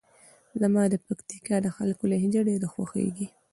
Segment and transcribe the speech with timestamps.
[0.61, 3.27] زما د پکتیکا د خلکو لهجه ډېره خوښیږي.